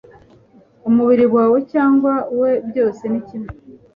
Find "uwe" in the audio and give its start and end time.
2.33-2.51